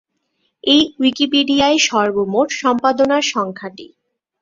এই 0.63 0.81
উইকিপিডিয়ায় 0.99 1.77
সর্বমোট 1.79 2.49
সম্পাদনার 2.61 3.23
সংখ্যা 3.33 3.69
টি। 3.69 3.87